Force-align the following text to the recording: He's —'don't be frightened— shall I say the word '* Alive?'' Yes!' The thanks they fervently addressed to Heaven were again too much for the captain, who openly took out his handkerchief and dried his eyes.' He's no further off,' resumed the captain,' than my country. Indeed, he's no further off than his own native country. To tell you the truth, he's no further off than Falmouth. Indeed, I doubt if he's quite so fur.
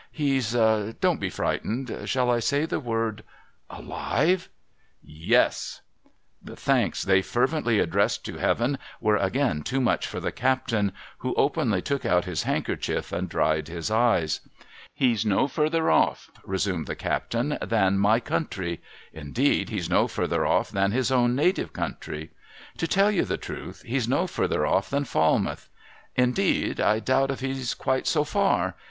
He's 0.11 0.53
—'don't 0.99 1.19
be 1.19 1.29
frightened— 1.29 1.95
shall 2.09 2.31
I 2.31 2.39
say 2.39 2.65
the 2.65 2.79
word 2.79 3.23
'* 3.59 3.69
Alive?'' 3.79 4.49
Yes!' 5.29 5.81
The 6.41 6.55
thanks 6.55 7.03
they 7.03 7.21
fervently 7.21 7.77
addressed 7.77 8.25
to 8.25 8.39
Heaven 8.39 8.79
were 8.99 9.17
again 9.17 9.61
too 9.61 9.79
much 9.79 10.07
for 10.07 10.19
the 10.19 10.31
captain, 10.31 10.91
who 11.19 11.35
openly 11.35 11.83
took 11.83 12.03
out 12.03 12.25
his 12.25 12.41
handkerchief 12.41 13.11
and 13.11 13.29
dried 13.29 13.67
his 13.67 13.91
eyes.' 13.91 14.41
He's 14.95 15.23
no 15.23 15.47
further 15.47 15.91
off,' 15.91 16.31
resumed 16.43 16.87
the 16.87 16.95
captain,' 16.95 17.59
than 17.61 17.99
my 17.99 18.19
country. 18.19 18.81
Indeed, 19.13 19.69
he's 19.69 19.87
no 19.87 20.07
further 20.07 20.47
off 20.47 20.71
than 20.71 20.89
his 20.93 21.11
own 21.11 21.35
native 21.35 21.73
country. 21.73 22.31
To 22.77 22.87
tell 22.87 23.11
you 23.11 23.23
the 23.23 23.37
truth, 23.37 23.83
he's 23.85 24.07
no 24.07 24.25
further 24.25 24.65
off 24.65 24.89
than 24.89 25.03
Falmouth. 25.05 25.69
Indeed, 26.15 26.79
I 26.81 26.97
doubt 26.99 27.29
if 27.29 27.41
he's 27.41 27.75
quite 27.75 28.07
so 28.07 28.23
fur. 28.23 28.73